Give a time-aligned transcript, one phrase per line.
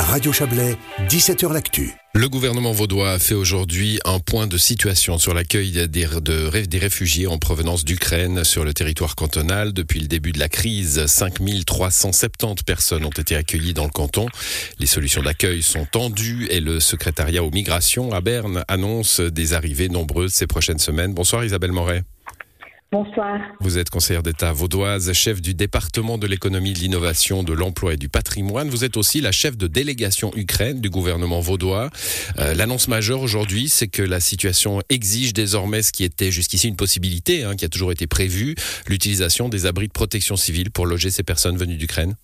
[0.00, 0.76] Radio Chablais,
[1.08, 1.92] 17h L'Actu.
[2.14, 6.06] Le gouvernement vaudois a fait aujourd'hui un point de situation sur l'accueil des,
[6.78, 9.72] réfugiés en provenance d'Ukraine sur le territoire cantonal.
[9.72, 14.26] Depuis le début de la crise, 5370 personnes ont été accueillies dans le canton.
[14.78, 19.88] Les solutions d'accueil sont tendues et le secrétariat aux migrations à Berne annonce des arrivées
[19.88, 21.12] nombreuses ces prochaines semaines.
[21.14, 22.02] Bonsoir Isabelle Moret.
[22.92, 23.38] Bonsoir.
[23.60, 27.96] Vous êtes conseillère d'État vaudoise, chef du département de l'économie, de l'innovation, de l'emploi et
[27.96, 28.68] du patrimoine.
[28.68, 31.90] Vous êtes aussi la chef de délégation Ukraine du gouvernement vaudois.
[32.40, 36.74] Euh, l'annonce majeure aujourd'hui, c'est que la situation exige désormais ce qui était jusqu'ici une
[36.74, 38.56] possibilité, hein, qui a toujours été prévu,
[38.88, 42.16] l'utilisation des abris de protection civile pour loger ces personnes venues d'Ukraine.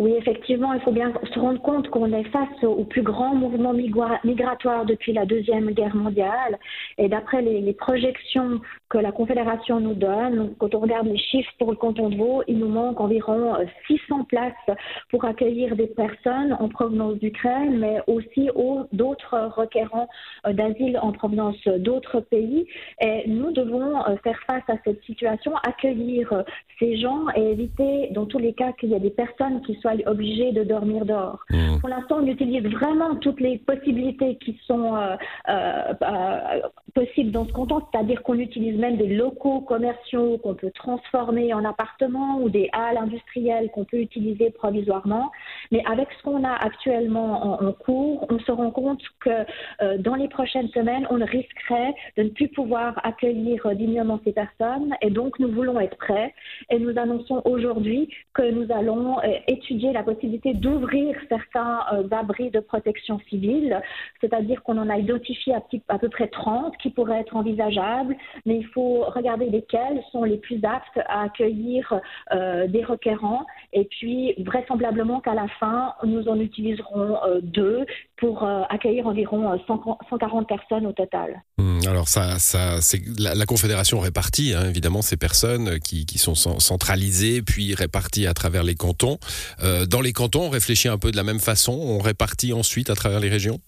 [0.00, 3.74] Oui, effectivement, il faut bien se rendre compte qu'on est face au plus grand mouvement
[3.74, 6.58] migratoire depuis la Deuxième Guerre mondiale.
[6.96, 11.70] Et d'après les, projections que la Confédération nous donne, quand on regarde les chiffres pour
[11.70, 13.56] le canton de Vaud, il nous manque environ
[13.88, 14.78] 600 places
[15.10, 18.48] pour accueillir des personnes en provenance d'Ukraine, mais aussi
[18.92, 20.08] d'autres requérants
[20.46, 22.66] euh, d'asile en provenance d'autres pays.
[23.02, 26.42] Et nous devons euh, faire face à cette situation, accueillir euh,
[26.78, 29.89] ces gens et éviter, dans tous les cas, qu'il y ait des personnes qui soient
[30.06, 31.40] obligé de dormir dehors.
[31.50, 31.78] Mmh.
[31.80, 35.16] Pour l'instant, on utilise vraiment toutes les possibilités qui sont euh,
[35.48, 36.60] euh, euh,
[36.94, 41.64] possibles dans ce canton, c'est-à-dire qu'on utilise même des locaux commerciaux qu'on peut transformer en
[41.64, 45.30] appartements ou des halles industrielles qu'on peut utiliser provisoirement.
[45.70, 50.28] Mais avec ce qu'on a actuellement en, cours, on se rend compte que dans les
[50.28, 55.50] prochaines semaines, on risquerait de ne plus pouvoir accueillir dignement ces personnes et donc nous
[55.52, 56.34] voulons être prêts
[56.70, 62.60] et nous annonçons aujourd'hui que nous allons étudier la possibilité d'ouvrir certains euh, abris de
[62.60, 63.80] protection civile,
[64.20, 68.66] c'est-à-dire qu'on en a identifié à, peu près 30 qui pourraient être envisageables, mais il
[68.66, 72.00] faut regarder lesquels sont les plus aptes à accueillir
[72.32, 77.86] euh, des requérants, et puis vraisemblablement qu'à la fin, nous en utiliserons euh, deux
[78.16, 81.42] pour accueillir environ 140 personnes au total.
[81.56, 87.74] Mmh, alors ça, c'est la, Confédération répartit hein, évidemment ces personnes qui, sont centralisées puis
[87.74, 89.18] réparties à travers les cantons.
[89.62, 92.90] Euh, dans les cantons, on réfléchit un peu de la même façon, on répartit ensuite
[92.90, 93.60] à travers les régions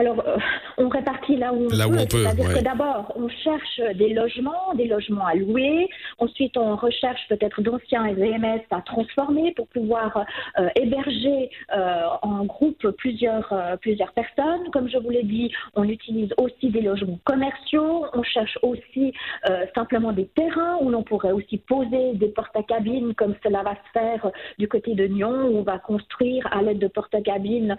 [0.00, 0.38] Alors, euh,
[0.78, 2.06] on répartit là où on peut.
[2.08, 5.90] C'est-à-dire que d'abord, on cherche des logements, des logements à louer.
[6.18, 10.24] Ensuite, on recherche peut-être d'anciens EMS à transformer pour pouvoir
[10.58, 14.70] euh, héberger euh, en groupe plusieurs, plusieurs personnes.
[14.72, 18.06] Comme je vous l'ai dit, on utilise aussi des logements commerciaux.
[18.14, 19.12] On cherche aussi
[19.74, 24.30] simplement des terrains où l'on pourrait aussi poser des porte-à-cabines comme cela va se faire
[24.58, 27.76] du côté de Nyon où on va construire à l'aide de porte-à-cabines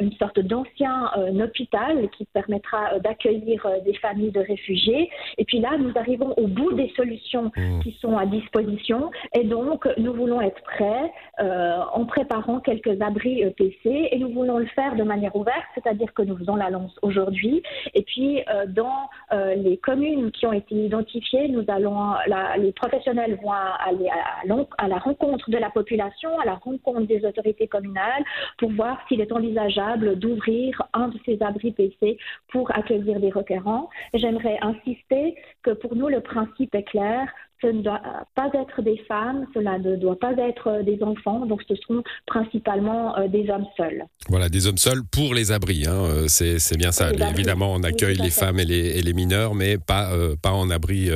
[0.00, 1.10] une sorte d'ancien
[1.46, 5.10] hôpital qui permettra euh, d'accueillir euh, des familles de réfugiés.
[5.38, 7.80] Et puis là, nous arrivons au bout des solutions mmh.
[7.82, 9.10] qui sont à disposition.
[9.34, 14.58] Et donc, nous voulons être prêts euh, en préparant quelques abris EPC et nous voulons
[14.58, 17.62] le faire de manière ouverte, c'est-à-dire que nous faisons l'annonce aujourd'hui.
[17.94, 19.08] Et puis, dans
[19.56, 22.14] les communes qui ont été identifiées, nous allons,
[22.58, 27.24] les professionnels vont aller à, à la rencontre de la population, à la rencontre des
[27.24, 28.24] autorités communales
[28.58, 32.16] pour voir s'il est envisageable d'ouvrir un de ces abris PC
[32.48, 33.90] pour accueillir des requérants.
[34.14, 37.28] J'aimerais insister que pour nous, le principe est clair.
[37.62, 38.02] Ce ne doit
[38.34, 43.16] pas être des femmes, cela ne doit pas être des enfants, donc ce seront principalement
[43.16, 44.04] euh, des hommes seuls.
[44.28, 45.94] Voilà, des hommes seuls pour les abris, hein.
[45.94, 47.10] Euh, c'est bien ça.
[47.12, 51.08] Évidemment, on accueille les femmes et les, mineurs, mais pas, euh, pas en abri,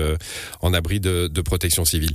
[0.62, 2.12] en abri de, de protection civile.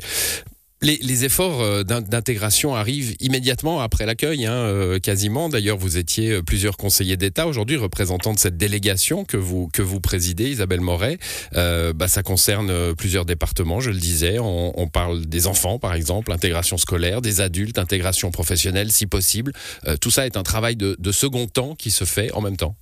[0.86, 5.50] Les, efforts euh, d'intégration arrivent immédiatement après l'accueil, hein, euh, quasiment.
[5.50, 9.82] D'ailleurs, vous étiez euh, plusieurs conseillers d'État aujourd'hui, représentants de cette délégation que vous, que
[9.98, 11.18] présidez, Isabelle Moret.
[11.54, 14.38] bah, ça concerne plusieurs départements, je le disais.
[14.40, 19.54] On, parle des enfants, par exemple, intégration scolaire, des adultes, intégration professionnelle, si possible.
[20.02, 22.76] tout ça est un travail de second temps qui se fait en même temps.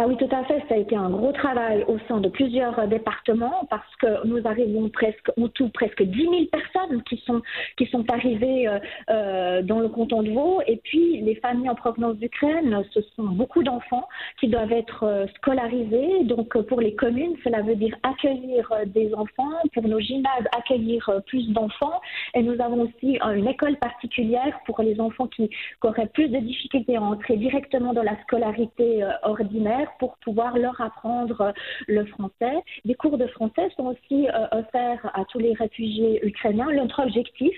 [0.00, 0.62] Ah oui, tout à fait.
[0.68, 4.88] Ça a été un gros travail au sein de plusieurs départements parce que nous arrivons
[4.90, 7.42] presque, en tout, presque 10 000 personnes qui sont,
[7.76, 8.78] qui sont arrivées euh,
[9.10, 10.62] euh, dans le canton de Vaud.
[10.68, 14.06] Et puis, les familles en provenance d'Ukraine, ce sont beaucoup d'enfants
[14.38, 16.22] qui doivent être euh, scolarisés.
[16.22, 19.50] Donc, pour les communes, cela veut dire accueillir des enfants.
[19.74, 22.00] Pour nos gymnases, accueillir plus d'enfants.
[22.34, 25.50] Et nous avons aussi une école particulière pour les enfants qui
[25.82, 31.40] auraient plus de difficultés à entrer directement dans la scolarité ordinaire pour pouvoir leur apprendre
[31.40, 31.52] euh,
[31.86, 32.62] le français.
[32.84, 36.70] Des cours de français sont aussi euh, offerts à tous les réfugiés ukrainiens.
[36.72, 37.56] Notre objectif,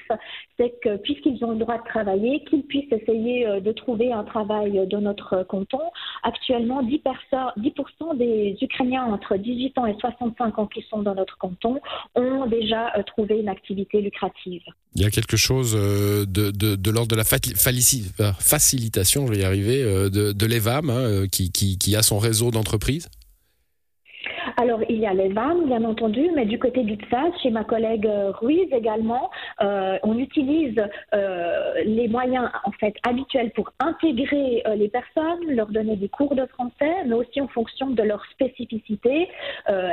[0.56, 4.24] c'est que puisqu'ils ont le droit de travailler, qu'ils puissent essayer euh, de trouver un
[4.24, 5.80] travail dans notre canton
[6.22, 7.00] Actuellement, 10%,
[7.56, 7.72] 10
[8.18, 11.80] des Ukrainiens entre 18 ans et 65 ans qui sont dans notre canton
[12.14, 14.62] ont déjà euh, trouvé une activité lucrative.
[14.94, 19.44] Il y a quelque chose euh, de, de, l'ordre de la facilitation, je vais y
[19.44, 23.08] arriver, de, de l'EVAM hein, qui, qui, qui a son réseau d'entreprises?
[24.56, 27.64] Alors, il y a les VAM, bien entendu, mais du côté du TSAS, chez ma
[27.64, 29.30] collègue euh, Ruiz également,
[29.62, 30.80] euh, on utilise
[31.14, 36.46] euh, les moyens en fait habituels pour intégrer les personnes, leur donner des cours de
[36.46, 39.28] français, mais aussi en fonction de leur spécificité,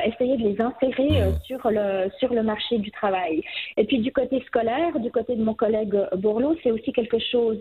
[0.05, 1.09] essayer de les insérer
[1.43, 3.43] sur, le, sur le marché du travail.
[3.77, 7.59] Et puis du côté scolaire, du côté de mon collègue Bourlot, c'est aussi quelque chose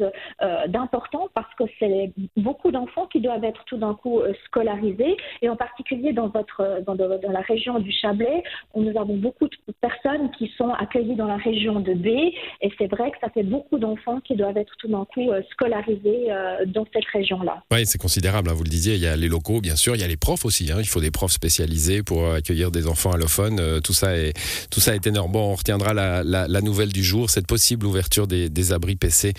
[0.68, 5.56] d'important parce que c'est beaucoup d'enfants qui doivent être tout d'un coup scolarisés, et en
[5.56, 8.42] particulier dans votre dans, dans, la région du Chablais,
[8.74, 12.86] où nous avons beaucoup de personnes qui sont accueillies dans la région de Et c'est
[12.86, 16.64] vrai que ça fait beaucoup d'enfants qui doivent être tout d'un coup euh, scolarisés euh,
[16.66, 17.62] dans cette région-là.
[17.70, 18.94] Oui, c'est considérable, hein, vous le disiez.
[18.94, 20.70] Il y a les locaux, bien sûr, il y a les profs aussi.
[20.72, 20.76] Hein.
[20.78, 23.58] il faut des profs spécialisés pour accueillir des enfants allophones.
[23.60, 24.32] Euh, tout, ça est,
[24.70, 25.32] tout ça est énorme.
[25.32, 29.32] Bon, on retiendra la, la, nouvelle du jour, cette possible ouverture des, des abris PC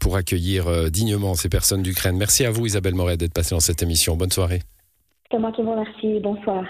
[0.00, 2.16] pour accueillir dignement ces personnes d'Ukraine.
[2.16, 4.16] Merci à vous, Isabelle Moret, d'être passée dans cette émission.
[4.16, 4.60] Bonne soirée.
[5.30, 6.20] C'est moi qui vous remercie.
[6.20, 6.64] Bonsoir.